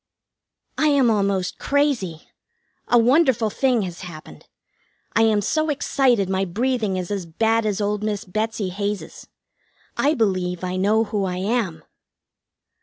[0.79, 2.27] I am almost crazy!
[2.87, 4.47] A wonderful thing has happened.
[5.15, 9.27] I am so excited my breathing is as bad as old Miss Betsy Hays's.
[9.95, 11.83] I believe I know who I am.